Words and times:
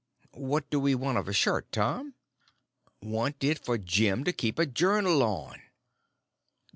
"What 0.33 0.67
do 0.71 0.79
we 0.79 0.95
want 0.95 1.19
of 1.19 1.27
a 1.27 1.31
shirt, 1.31 1.71
Tom?" 1.71 2.15
"Want 3.03 3.43
it 3.43 3.63
for 3.63 3.77
Jim 3.77 4.23
to 4.23 4.33
keep 4.33 4.57
a 4.57 4.65
journal 4.65 5.21
on." 5.21 5.61